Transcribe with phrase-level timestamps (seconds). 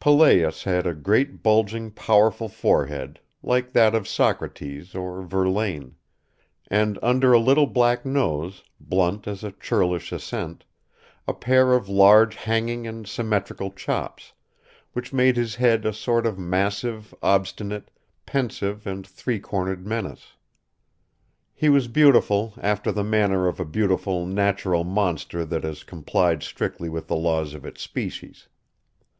[0.00, 5.94] Pelléas had a great bulging, powerful forehead, like that of Socrates or Verlaine;
[6.66, 10.64] and, under a little black nose, blunt as a churlish assent,
[11.28, 14.32] a pair of large hanging and symmetrical chops,
[14.92, 17.88] which made his head a sort of massive, obstinate,
[18.26, 20.32] pensive and three cornered menace.
[21.54, 26.88] He was beautiful after the manner of a beautiful, natural monster that has complied strictly
[26.88, 28.48] with the laws of its species.